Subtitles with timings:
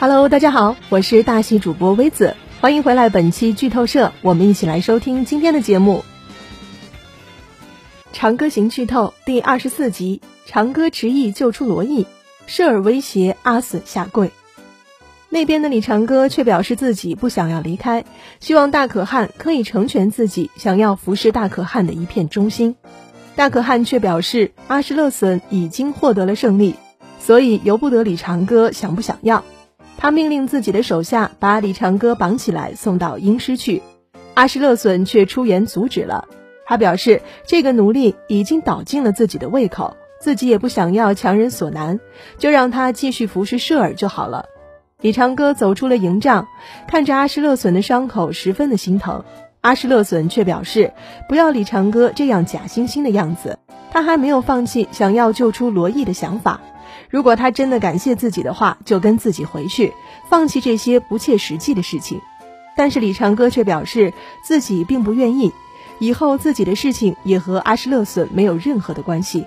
[0.00, 6.04] Hello，大家好，我是大戏主播微子，欢迎回来本期剧透社，我们一起来收听今天的节目。
[8.16, 12.06] 《长歌行》剧透第二十四集：长歌执意救出罗毅，
[12.46, 14.30] 舍尔威胁阿隼下跪。
[15.30, 18.04] 那边的李长歌却表示自己不想要离开，
[18.38, 22.76] 希望大可汗可以成全自己想要服侍大可汗的一片忠心。
[23.34, 26.76] 大可汗却表示阿什勒隼已经获得了胜利，
[27.18, 29.42] 所以由不得李长歌想不想要。
[30.00, 33.82] 他命令自己的手下把李长歌绑起来送到阴师去，
[34.34, 36.28] 阿什勒隼却出言阻止了。
[36.64, 41.98] 他表示这个奴隶已经倒尽了自己的胃口，自己也不想要强人所难，
[42.38, 44.46] 就让他继续服侍舍尔就好了。
[45.00, 46.46] 李长歌走出了营帐，
[46.86, 49.24] 看着阿什勒隼的伤口，十分的心疼。
[49.62, 50.92] 阿什勒隼却表示
[51.28, 53.58] 不要李长歌这样假惺惺的样子，
[53.90, 56.60] 他还没有放弃想要救出罗毅的想法。
[57.10, 59.92] 如果他真的感谢自己的话，就跟自己回去，
[60.28, 62.20] 放弃这些不切实际的事情。
[62.76, 65.52] 但是李长歌却表示自己并不愿意，
[65.98, 69.46] 以后自己的事情也和阿什勒隼没有任何的关系。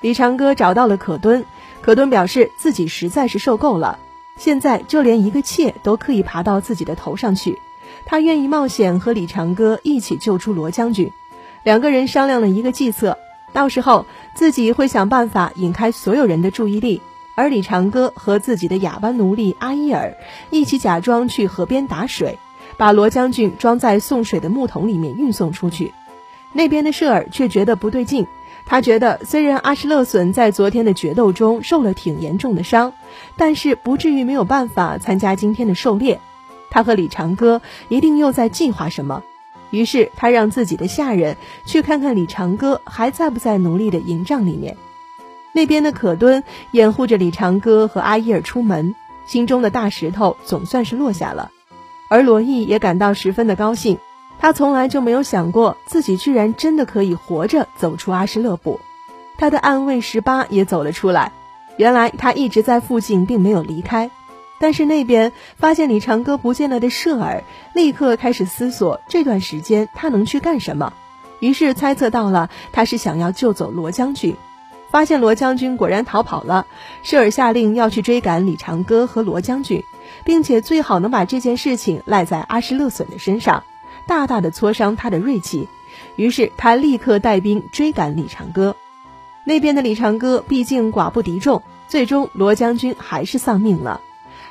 [0.00, 1.44] 李长歌找到了可敦，
[1.80, 3.98] 可敦表示自己实在是受够了。
[4.36, 7.58] 现在就连一个妾都可以爬到自己的头上去，
[8.04, 11.10] 他愿意冒险和李长歌一起救出罗将军。
[11.64, 13.18] 两个人商量了一个计策，
[13.52, 17.00] 到时候自己会想办法引开所有人的注意力，
[17.34, 20.16] 而李长歌和自己的哑巴奴隶阿伊尔
[20.50, 22.38] 一起假装去河边打水，
[22.76, 25.92] 把罗将军装在送水的木桶里面运送出去。
[26.52, 28.26] 那边的舍尔却觉得不对劲。
[28.64, 32.92] 他觉得，虽然阿什勒隼在昨天的决斗中受了挺严重的伤，
[33.34, 36.20] 但是不至于没有办法参加今天的狩猎。
[36.68, 39.22] 他和李长歌一定又在计划什么，
[39.70, 44.76] 于是他让自己的下人去看看李长歌还在不在奴隶的营帐里面。
[45.52, 48.94] 那边的可敦掩护着李长歌和阿伊尔出门，
[49.26, 51.50] 心中的大石头总算是落下了，
[52.08, 53.98] 而罗毅也感到十分的高兴。
[54.38, 58.78] 他从来就没有想过自己居然真的可以活着走出阿什勒部，
[59.36, 61.32] 他的暗卫十八也走了出来。
[61.76, 64.10] 原来他一直在附近，并没有离开。
[64.60, 70.92] 但是那边发现李长歌不见了的舍尔，立刻开始思索这段时间他能去干什么。
[71.40, 74.36] 于是猜测到了他是想要救走罗将军。
[74.90, 76.66] 发现罗将军果然逃跑了，
[77.02, 79.84] 舍尔下令要去追赶李长歌和罗将军，
[80.24, 83.64] 并且最好能把这件事情赖在阿什勒隼的身上。
[84.06, 85.68] 大大的挫伤他的锐气，
[86.16, 88.76] 于是他立刻带兵追赶李长歌。
[89.44, 94.00] 那边的李长歌毕竟寡不敌众，最终罗将军还是丧命了。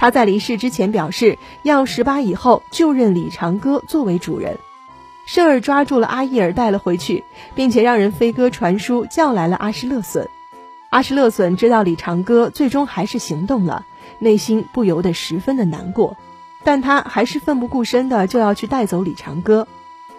[0.00, 4.56] 他在离世之前表示，要十八以后就认李长歌作为主人。
[5.26, 7.22] 舍尔抓住了阿伊尔带了回去，
[7.54, 10.26] 并且让人飞鸽传书叫来了阿什勒隼。
[10.88, 13.84] 阿什勒隼知道李长歌最终还是行动了，
[14.18, 16.16] 内心不由得十分的难过。
[16.64, 19.68] 但他还是奋不顾身的就要去带走李长歌，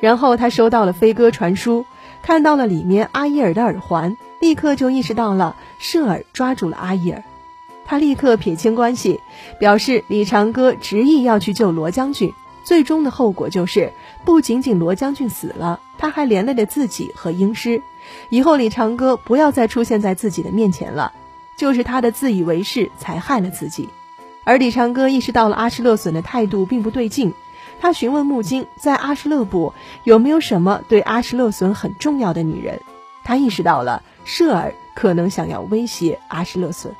[0.00, 1.86] 然后他收到了飞鸽传书，
[2.20, 7.22] 看到了里面阿伊尔的耳环，立刻就意识到了舍尔抓住了阿伊尔，
[7.88, 9.22] 他立刻撇清关系，
[9.58, 13.94] 表示李长歌执意要去救罗将军，最终的后果就是
[14.26, 17.80] 不仅仅罗将军死了，他还连累了自己和英师，
[18.28, 21.14] 以后李长歌不要再出现在自己的面前了，
[21.56, 23.88] 就是他的自以为是才害了自己。
[24.44, 27.32] 而李长歌意识到了阿什勒隼的态度并不对劲，
[27.80, 29.72] 他询问木金在阿什勒部
[30.04, 32.82] 有没有什么对阿什勒隼很重要的女人，
[33.24, 36.92] 他意识到了舍尔可能想要威胁阿什勒隼。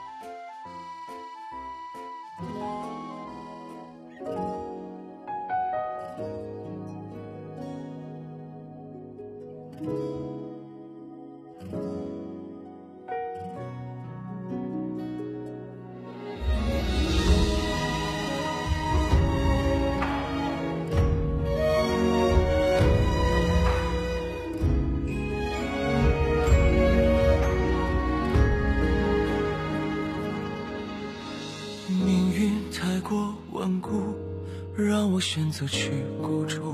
[34.84, 35.90] 让我选择去
[36.22, 36.72] 孤注，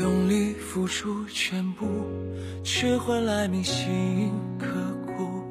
[0.00, 1.86] 用力付出全部，
[2.64, 4.66] 却换来铭心刻
[5.06, 5.42] 骨。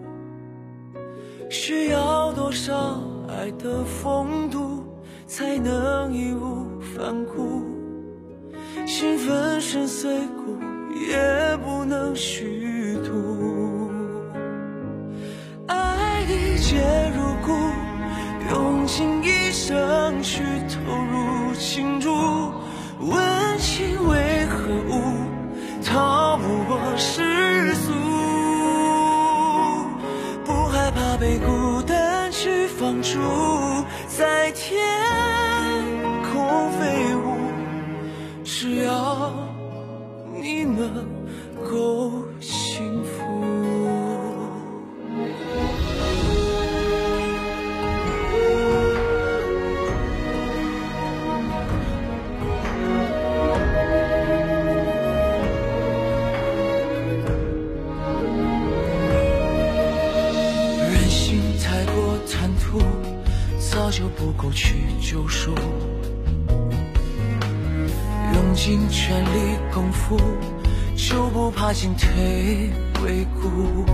[1.52, 3.00] 需要多少
[3.30, 4.84] 爱的风度，
[5.28, 7.62] 才能义无反顾？
[8.88, 10.58] 心粉身碎骨，
[11.12, 12.65] 也不能虚
[20.22, 22.12] 去投入情注，
[23.00, 25.02] 问情为何物？
[25.84, 27.92] 逃不过世俗，
[30.44, 32.68] 不害怕被孤单去。
[32.68, 33.18] 放逐，
[34.08, 34.78] 在天
[36.24, 37.38] 空飞舞。
[38.44, 39.32] 只要
[40.34, 41.08] 你能
[41.64, 42.25] 够
[63.58, 65.54] 早就不够去救赎，
[68.34, 70.18] 用尽全力功夫，
[70.96, 72.72] 就不怕进退
[73.04, 73.86] 维谷。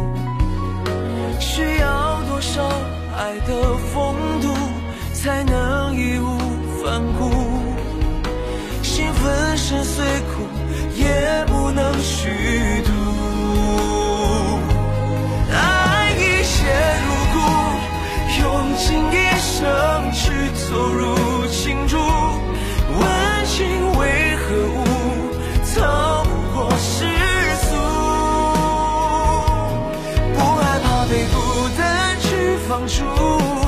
[1.40, 2.64] 需要多少
[3.18, 4.54] 爱的风度，
[5.14, 5.54] 才能
[32.88, 33.61] 去放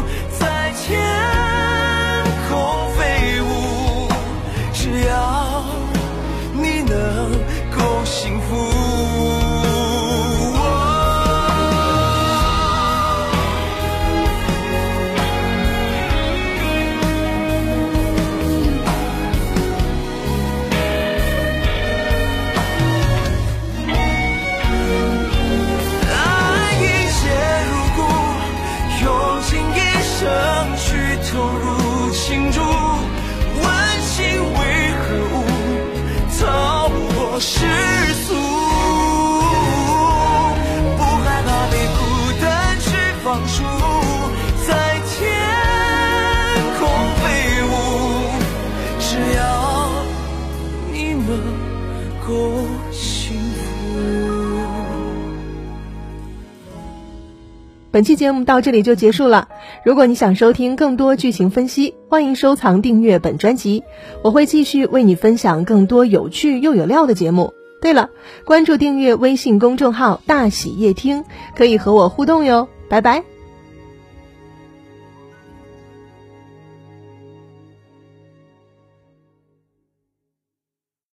[57.93, 59.49] 本期节目到这里就结束了。
[59.85, 63.83] 如果你想收听更多剧情分析，欢迎收藏订阅本专辑，
[64.23, 67.53] 我会继续为你分享更多有趣又有料的节目。
[67.79, 68.09] 对了，
[68.45, 71.23] 关注订阅微信公众号“大喜夜听”，
[71.55, 72.67] 可以和我互动哟。
[72.89, 73.32] 拜拜。